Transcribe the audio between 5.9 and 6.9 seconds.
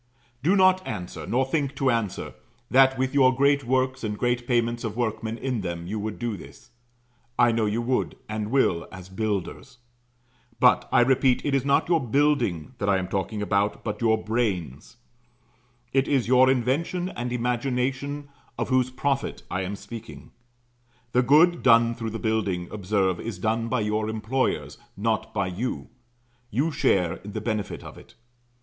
would do this;